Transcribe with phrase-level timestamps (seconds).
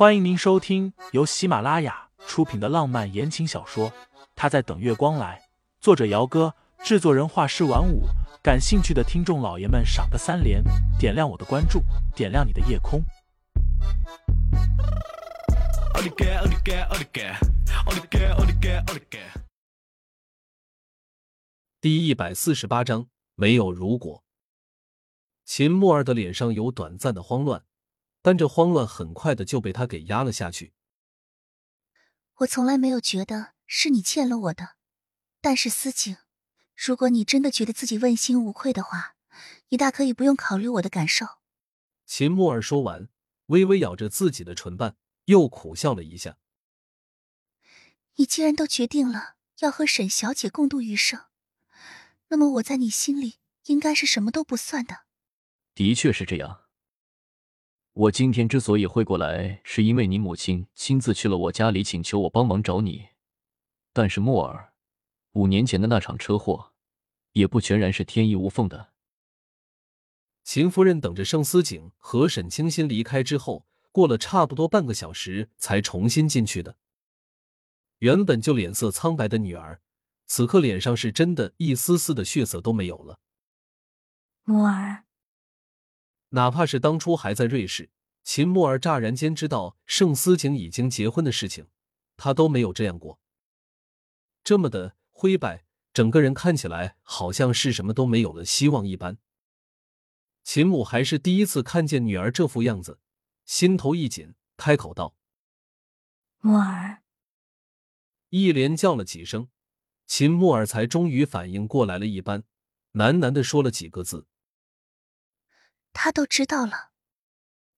[0.00, 3.90] 欢迎您收听由喜马拉雅出品的浪漫言情小说
[4.34, 5.38] 《他在等月光来》，
[5.78, 8.04] 作者：姚哥，制作人：画师晚舞。
[8.42, 10.64] 感兴趣的听众老爷们，赏个三连，
[10.98, 11.82] 点亮我的关注，
[12.16, 13.02] 点亮你的夜空。
[21.78, 24.24] 第一百四十八章，没有如果。
[25.44, 27.62] 秦墨儿的脸上有短暂的慌乱。
[28.22, 30.72] 但这慌乱很快的就被他给压了下去。
[32.38, 34.76] 我从来没有觉得是你欠了我的，
[35.40, 36.16] 但是思景，
[36.74, 39.16] 如果你真的觉得自己问心无愧的话，
[39.68, 41.26] 你大可以不用考虑我的感受。
[42.06, 43.08] 秦墨儿说完，
[43.46, 46.38] 微微咬着自己的唇瓣，又苦笑了一下。
[48.16, 51.26] 你既然都决定了要和沈小姐共度余生，
[52.28, 55.04] 那么我在你心里应该是什么都不算的。
[55.74, 56.69] 的确是这样。
[57.92, 63.08] 我今天之所以会过来，是因为你母亲亲自去了我家里，请求我帮忙找你。
[63.92, 64.72] 但是莫尔，
[65.32, 66.72] 五年前的那场车祸，
[67.32, 68.92] 也不全然是天衣无缝的。
[70.44, 76.76] 秦夫人等着盛思景和沈清心离开之后，过了差不多半个小时才重新进去的。
[77.98, 79.82] 原本就脸色苍白的女儿，
[80.26, 83.18] 此刻脸上是真的一丝丝的血色都没有了。
[84.44, 85.04] 莫儿。
[86.30, 87.90] 哪怕是当初还在瑞士，
[88.22, 91.66] 秦墨儿乍然间知道盛思景已经结婚的事情，
[92.16, 93.20] 他都没有这样过。
[94.42, 99.18] 这么的灰败，整个人看起来好像是什么都没有了希望一般。
[100.42, 102.98] 秦母还是第一次看见女儿这副样子，
[103.44, 105.14] 心头一紧，开口道
[106.40, 107.02] ：“墨儿。”
[108.30, 109.48] 一连叫了几声，
[110.06, 112.44] 秦墨儿才终于反应过来了一般，
[112.92, 114.26] 喃喃的说了几个字。
[115.92, 116.90] 他都知道了。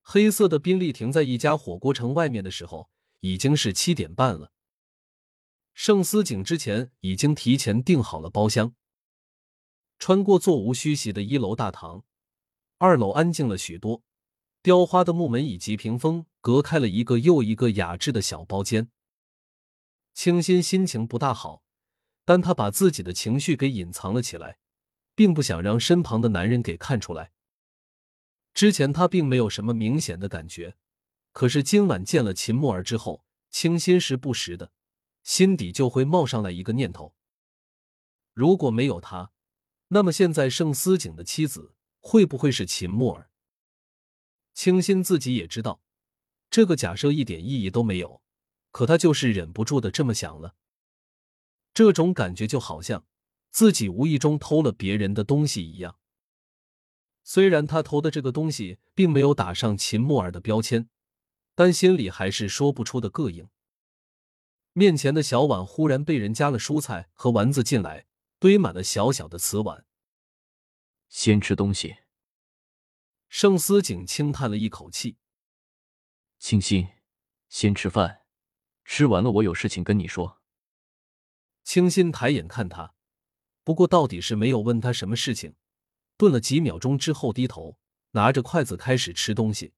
[0.00, 2.90] 黑色的宾利停在一家火锅城外面的时候，
[3.20, 4.52] 已经是七点半了。
[5.74, 8.74] 盛思景之前已经提前订好了包厢。
[9.98, 12.04] 穿过座无虚席的一楼大堂，
[12.78, 14.02] 二楼安静了许多，
[14.62, 18.90] 雕花的木门以及屏风隔开了一个又一个雅致的小包间。
[20.14, 21.62] 清新心情不大好，
[22.24, 24.58] 但她把自己的情绪给隐藏了起来，
[25.14, 27.32] 并不想让身旁的男人给看出来。
[28.56, 30.78] 之前他并没有什么明显的感觉，
[31.32, 34.72] 可是今晚见了秦墨儿之后，清新时不时的，
[35.22, 37.14] 心底就会冒上来一个念头：
[38.32, 39.30] 如果没有他，
[39.88, 43.28] 那么现在盛思景的妻子会不会是秦墨儿？
[44.54, 45.82] 清新自己也知道，
[46.48, 48.22] 这个假设一点意义都没有，
[48.70, 50.54] 可他就是忍不住的这么想了。
[51.74, 53.04] 这种感觉就好像
[53.50, 55.98] 自己无意中偷了别人的东西一样。
[57.28, 60.88] 虽然他投的这个东西并没有打上秦墨儿的标签，
[61.56, 63.48] 但心里还是说不出的膈应。
[64.72, 68.06] 面前的小碗忽然被人夹了蔬菜和丸子进来，
[68.38, 69.84] 堆满了小小的瓷碗。
[71.08, 71.96] 先吃东西。
[73.28, 75.16] 盛思景轻叹了一口气
[76.38, 76.86] ：“清新，
[77.48, 78.20] 先吃饭，
[78.84, 80.40] 吃完了我有事情跟你说。”
[81.64, 82.94] 清新抬眼看他，
[83.64, 85.56] 不过到底是没有问他什么事情。
[86.16, 87.78] 顿了几秒钟之后，低头
[88.12, 89.74] 拿着筷子开始吃东西。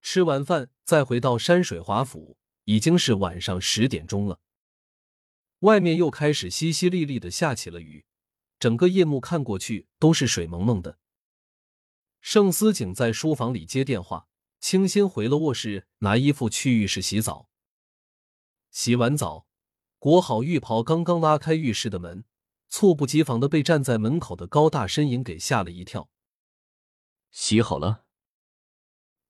[0.00, 4.40] 吃完饭，再回到山水华府，已经是晚上十点钟了。
[5.60, 8.06] 外面又开始淅淅沥沥的下起了雨，
[8.60, 10.98] 整个夜幕看过去都是水蒙蒙的。
[12.20, 14.28] 盛思景在书房里接电话，
[14.60, 17.48] 清新回了卧室，拿衣服去浴室洗澡。
[18.70, 19.46] 洗完澡，
[19.98, 22.24] 裹好浴袍，刚刚拉开浴室的门。
[22.68, 26.10] 猝不及防的被站在门口的高大身影给吓了一跳。
[27.30, 28.04] 洗好了。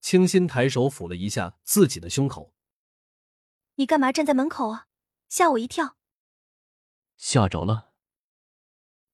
[0.00, 2.54] 清新抬手抚了一下自己的胸口。
[3.75, 4.87] 你干嘛站在门口啊？
[5.28, 5.97] 吓我一跳。
[7.16, 7.93] 吓着了。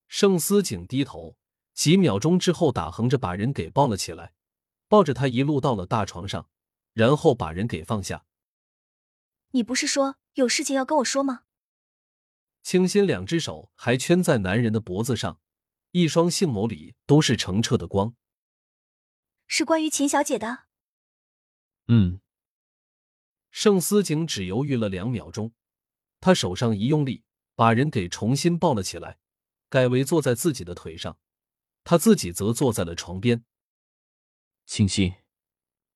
[0.06, 1.36] 盛思景低头，
[1.72, 4.34] 几秒钟之后打横着把人给抱了起来，
[4.88, 6.48] 抱着他一路到了大床上，
[6.92, 8.26] 然后把人给放下。
[9.50, 11.44] 你不是说有事情要跟我说吗？
[12.64, 15.38] 清新两只手还圈在男人的脖子上，
[15.90, 18.16] 一双杏眸里都是澄澈的光。
[19.46, 20.64] 是关于秦小姐的。
[21.88, 22.20] 嗯。
[23.50, 25.52] 盛思景只犹豫了两秒钟，
[26.20, 27.22] 他手上一用力，
[27.54, 29.18] 把人给重新抱了起来，
[29.68, 31.18] 改为坐在自己的腿上，
[31.84, 33.44] 他自己则坐在了床边。
[34.64, 35.12] 清新，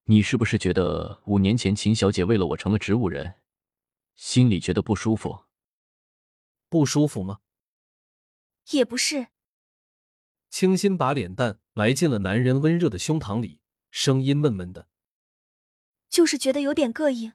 [0.05, 3.37] 你是不是觉得五年前秦小姐为了我成了植物人，
[4.15, 5.48] 心里觉得不舒服？
[6.69, 7.41] 不舒服吗？
[8.71, 9.29] 也不是。
[10.51, 13.61] 清新把脸蛋埋进了男人温热的胸膛里，
[13.91, 14.89] 声音闷闷的。
[16.09, 17.35] 就是觉得有点膈应。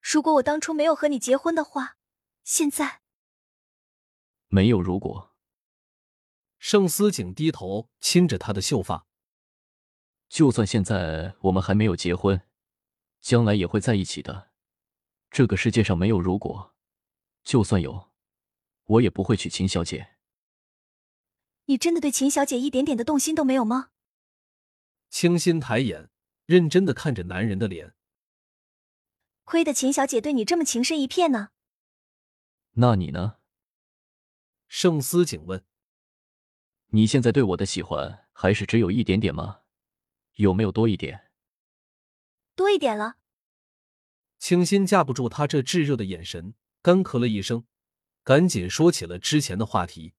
[0.00, 1.96] 如果我当初没有和你结婚的话，
[2.44, 3.02] 现在
[4.48, 5.34] 没有如果。
[6.58, 9.06] 盛思景低头亲着她的秀发，
[10.28, 12.40] 就算现在我们还没有结婚，
[13.20, 14.52] 将来也会在一起的。
[15.30, 16.76] 这个世界上没有如果，
[17.42, 18.11] 就算有，
[18.84, 20.16] 我也不会娶秦小姐。
[21.66, 23.90] 你真的对秦小姐一点点的动心都没有吗？
[25.08, 26.10] 清心抬眼，
[26.46, 27.94] 认真的看着男人的脸。
[29.44, 31.50] 亏得秦小姐对你这么情深一片呢。
[32.72, 33.36] 那你呢？
[34.68, 35.64] 盛思景问。
[36.88, 39.60] 你现在对我的喜欢还是只有一点点吗？
[40.34, 41.30] 有没有多一点？
[42.54, 43.16] 多一点了。
[44.38, 47.66] 清新架不住他这炙热的眼神，干咳了一声，
[48.24, 50.14] 赶紧说起了之前的话题。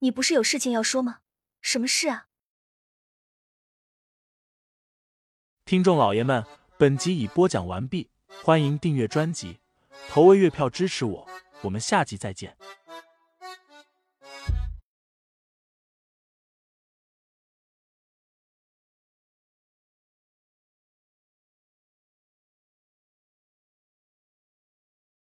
[0.00, 1.20] 你不是有事情要说吗？
[1.60, 2.26] 什么事啊？
[5.64, 6.44] 听众老爷们，
[6.76, 8.10] 本集已播讲完毕，
[8.42, 9.60] 欢迎订阅专辑，
[10.08, 11.28] 投喂月票支持我，
[11.62, 12.56] 我们下集再见。